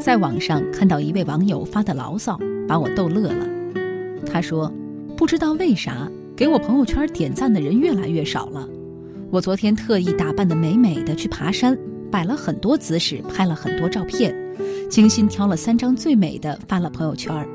[0.00, 3.46] 在网上看到一位网友发的牢骚，把我逗乐了。
[4.26, 4.72] 他说
[5.14, 8.66] ：“不知道为啥，给我朋友圈点赞的人越来越少了。
[9.30, 11.78] 我昨天特意打扮的美美的去爬山，
[12.10, 14.34] 摆了很多姿势，拍了很多照片，
[14.88, 17.46] 精心挑了三张最美的发了朋友圈，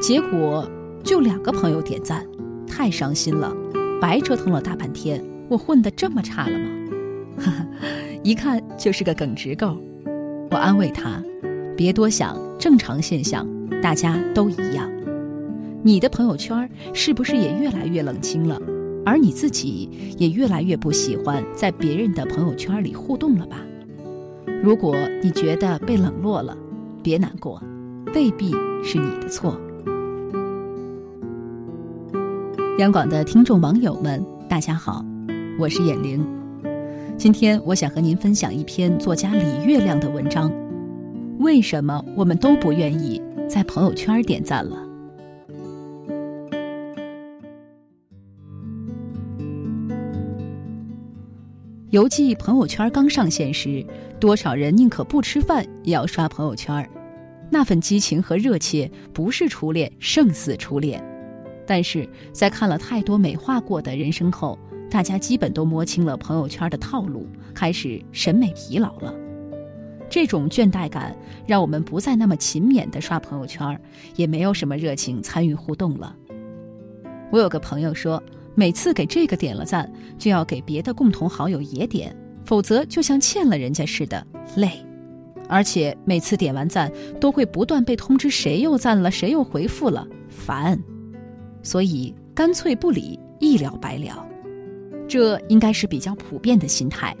[0.00, 0.68] 结果
[1.04, 2.26] 就两个朋友点赞，
[2.66, 3.54] 太伤心了，
[4.00, 5.22] 白折腾了大半天。
[5.48, 6.68] 我混得这么差了吗？”
[7.38, 7.66] 哈哈，
[8.24, 9.76] 一看就是个耿直狗。
[10.50, 11.22] 我安慰他。
[11.76, 13.46] 别多想，正常现象，
[13.80, 14.90] 大家都一样。
[15.82, 18.60] 你的朋友圈是不是也越来越冷清了？
[19.04, 23.56] 而你自己也越来越不喜欢在别人的朋友圈里互动了吧？
[24.62, 26.56] 如果你觉得被冷落了，
[27.02, 27.60] 别难过，
[28.14, 28.52] 未必
[28.84, 29.58] 是你的错。
[32.78, 35.04] 央广的听众网友们，大家好，
[35.58, 36.24] 我是眼玲。
[37.16, 40.61] 今天我想和您分享一篇作家李月亮的文章。
[41.38, 44.88] 为什么我们都不愿意在朋友圈点赞了？
[51.90, 53.84] 犹记朋友圈刚上线时，
[54.18, 56.88] 多少人宁可不吃饭也要刷朋友圈，
[57.50, 61.02] 那份激情和热切不是初恋胜似初恋。
[61.66, 64.58] 但是在看了太多美化过的人生后，
[64.90, 69.14] 大家基本都摸清了朋友圈的套路，开始审美疲劳了。
[70.12, 73.80] 这种倦怠感让我们不再那么勤勉地刷朋友圈，
[74.14, 76.14] 也没有什么热情参与互动了。
[77.30, 78.22] 我有个朋友说，
[78.54, 84.22] 每次给这个点了赞，就要给别的共同好友也点，否则就像欠了人家似的，
[84.54, 84.70] 累。
[85.48, 90.78] 而且每次点完赞，都会不断被通知谁又赞了，谁又回复了，烦。
[91.62, 94.26] 所以干脆不理，一了百了。
[95.08, 97.16] 这应该是比较普遍的心态，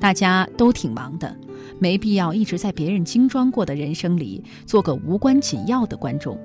[0.00, 1.36] 大家都挺忙的。
[1.78, 6.38] 没必要一直在别人精装过的人生里做个无关紧要的观众。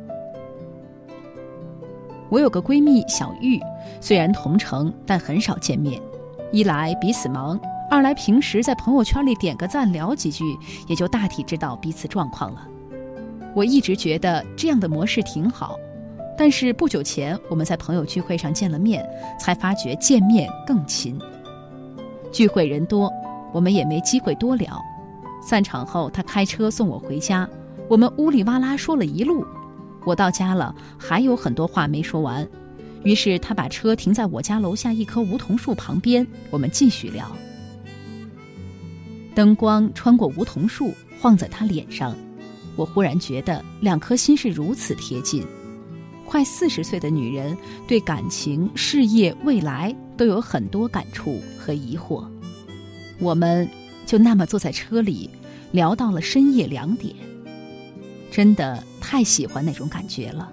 [2.29, 3.59] 我有个闺蜜小玉，
[4.01, 6.01] 虽然同城，但很少见面。
[6.51, 10.43] 一来彼此忙，二来平时在朋友圈里点个赞聊几句，
[10.87, 12.67] 也就大体知道彼此状况了。
[13.55, 15.77] 我一直觉得这样的模式挺好，
[16.37, 19.07] 但是不久前我们在朋友聚会上见了面，
[19.39, 21.17] 才发觉见面更亲。
[22.31, 23.11] 聚会人多，
[23.53, 24.79] 我们也没机会多聊。
[25.47, 27.49] 散场后，他开车送我回家，
[27.87, 29.45] 我们呜里哇啦说了一路。
[30.03, 32.45] 我到家了，还有很多话没说完，
[33.03, 37.31] 于是他把车停在我家楼下一棵梧桐树旁边，我们继续聊。
[39.33, 42.13] 灯光穿过梧桐树，晃在他脸上，
[42.75, 45.41] 我忽然觉得两颗心是如此贴近。
[46.25, 52.25] 快四十岁的女人，对感情、事业、未来都有很多感触和疑惑。
[53.17, 53.65] 我们
[54.05, 55.29] 就那么坐在车里。
[55.71, 57.13] 聊到了深夜两点，
[58.31, 60.51] 真的太喜欢那种感觉了，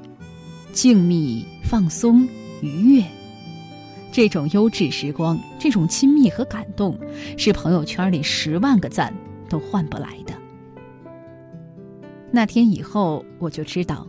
[0.72, 2.28] 静谧、放松、
[2.60, 3.04] 愉悦，
[4.12, 6.98] 这种优质时光，这种亲密和感动，
[7.36, 9.14] 是朋友圈里十万个赞
[9.48, 10.34] 都换不来的。
[12.30, 14.06] 那天以后，我就知道，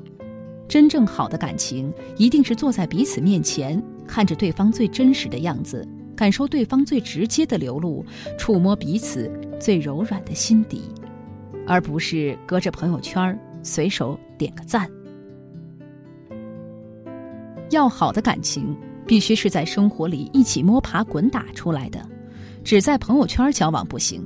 [0.68, 8.04] 真正好的感情，一定是坐在彼此面前，看着对方最真实的样子，感受对方最直接的流露，
[8.40, 9.32] 触摸彼此。
[9.66, 10.84] 最柔软的心底，
[11.66, 14.88] 而不是隔着朋友圈随手点个赞。
[17.72, 18.78] 要好的感情，
[19.08, 22.08] 必须是在生活里一起摸爬滚打出来的，
[22.64, 24.24] 只在朋友圈交往不行。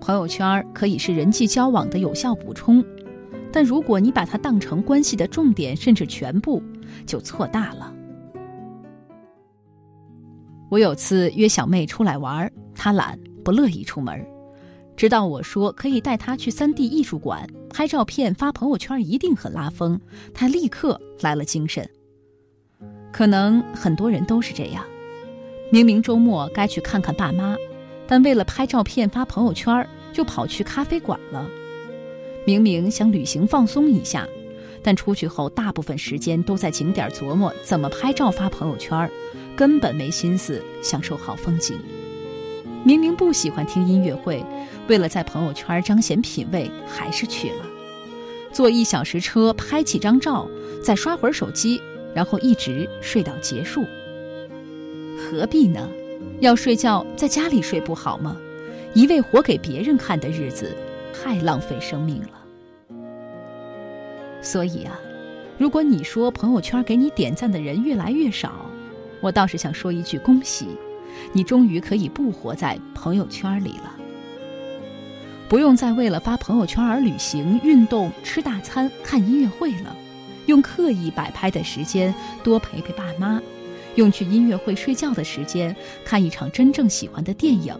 [0.00, 2.84] 朋友圈可以是人际交往的有效补充，
[3.52, 6.60] 但如果你把它当成关系的重点甚至全部，
[7.06, 7.94] 就错大了。
[10.68, 14.20] 我有次约小妹出来玩，她懒，不乐意出门。
[14.98, 20.00] 直到我说可以带他去三 D 艺术馆拍照片发朋友圈，一定很拉风，
[20.34, 21.88] 他立刻来了精神。
[23.12, 24.84] 可能很多人都是这样，
[25.70, 27.56] 明明周末该去看看爸妈，
[28.08, 31.48] 但为了拍照片发朋友圈，就跑去咖啡馆了。
[32.44, 34.26] 明明想旅行放松一下，
[34.82, 39.08] 但出去后大部分时间都在景点琢磨怎么拍照发朋友圈，
[39.54, 41.78] 根本没心思享受好风景。
[42.88, 44.42] 明明不喜欢听音乐会。
[44.88, 47.66] 为了在朋友圈彰显品味，还是去了。
[48.50, 50.48] 坐一小时车，拍几张照，
[50.82, 51.82] 再刷会儿手机，
[52.14, 53.84] 然后一直睡到结束。
[55.18, 55.86] 何必呢？
[56.40, 58.34] 要睡觉在家里睡不好吗？
[58.94, 60.74] 一味活给别人看的日子，
[61.12, 62.30] 太浪费生命了。
[64.40, 64.98] 所以啊，
[65.58, 68.50] 如果你说朋友圈给你点赞的人越来越少，
[69.20, 70.68] 我倒是想说一句恭喜，
[71.32, 73.94] 你终于可以不活在朋友圈里了。
[75.48, 79.96] 不用再为了发朋友圈而旅行、运动、吃大餐、看音乐会了，
[80.46, 83.40] 用刻意摆拍的时间多陪陪爸妈，
[83.94, 85.74] 用去音乐会睡觉的时间
[86.04, 87.74] 看一场真正喜欢的电影。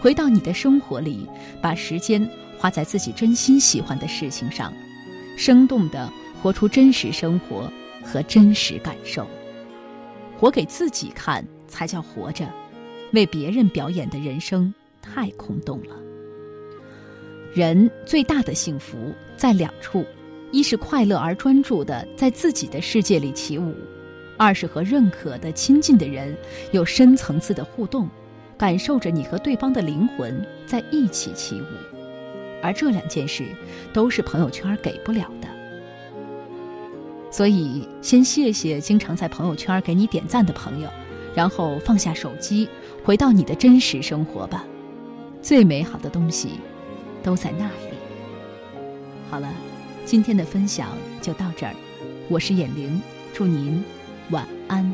[0.00, 1.28] 回到你的生活里，
[1.60, 2.26] 把时间
[2.58, 4.72] 花在自己真心喜欢的事情上，
[5.36, 6.10] 生动地
[6.42, 7.70] 活出真实生活
[8.02, 9.26] 和真实感受。
[10.38, 12.46] 活给自己看才叫活着，
[13.14, 15.96] 为别人表演的人生太空洞了。
[17.54, 18.96] 人最大的幸福
[19.36, 20.04] 在两处：
[20.52, 23.72] 一是快乐而专注的在自己的世界里起舞；
[24.36, 26.36] 二是和认可的亲近的人
[26.72, 28.06] 有深层次的互动，
[28.58, 31.64] 感受着你和对方的灵魂在一起起舞。
[32.62, 33.44] 而这两件事
[33.92, 35.48] 都是朋友圈给不了的。
[37.30, 40.88] 所以，先谢谢经常在朋友圈给你点赞的朋友，
[41.34, 42.68] 然后放下手机，
[43.04, 44.64] 回到你的真实生活吧。
[45.40, 46.60] 最美好的东西。
[47.22, 47.96] 都在那里。
[49.30, 49.48] 好了，
[50.04, 50.88] 今天的分享
[51.20, 51.72] 就到这儿。
[52.28, 53.00] 我是眼玲，
[53.32, 53.80] 祝您
[54.30, 54.92] 晚安。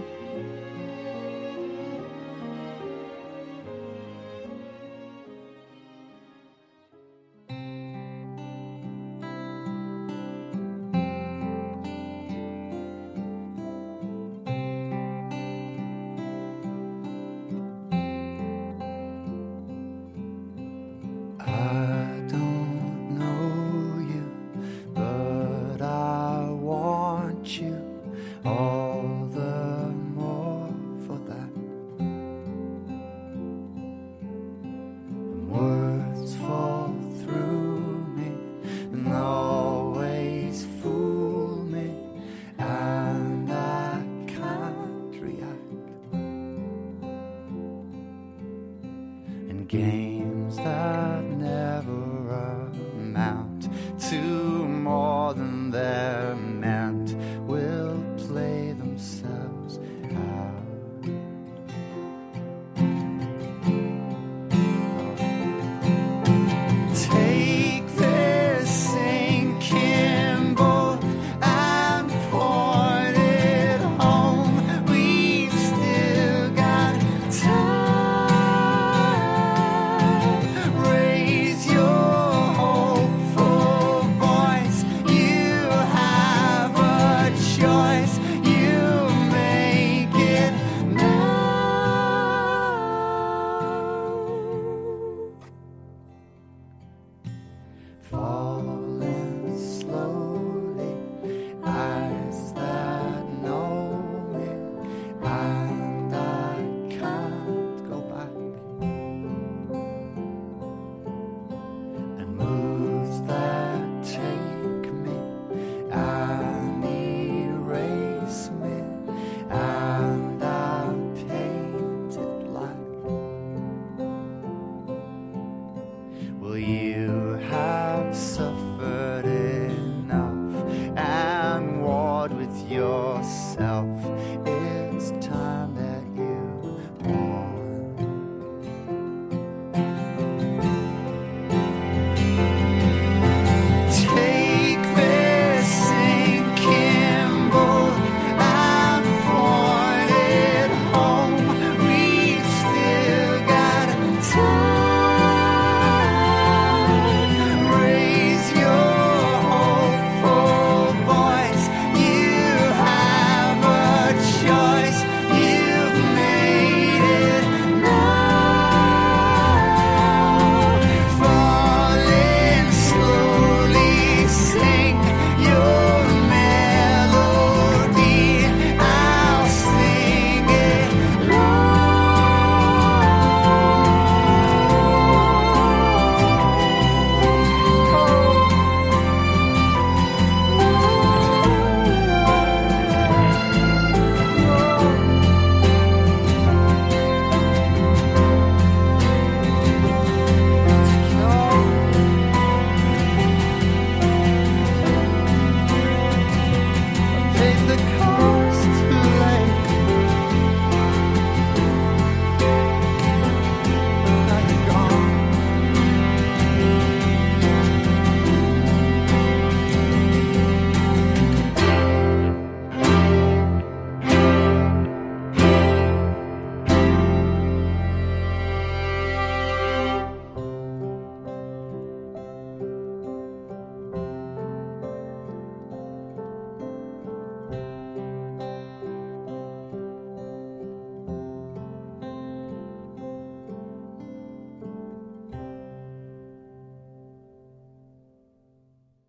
[134.46, 135.57] It's time.